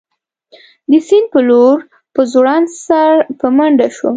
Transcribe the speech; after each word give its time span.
د 0.89 0.91
سیند 1.07 1.27
په 1.33 1.39
لور 1.49 1.77
په 2.13 2.21
ځوړند 2.31 2.67
سر 2.85 3.11
په 3.39 3.47
منډه 3.57 3.87
شوم. 3.95 4.09